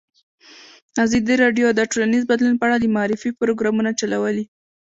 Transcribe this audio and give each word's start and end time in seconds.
ازادي 1.05 1.35
راډیو 1.43 1.67
د 1.73 1.79
ټولنیز 1.91 2.23
بدلون 2.31 2.55
په 2.57 2.65
اړه 2.67 2.77
د 2.79 2.85
معارفې 2.95 3.29
پروګرامونه 3.41 3.91
چلولي. 3.99 4.45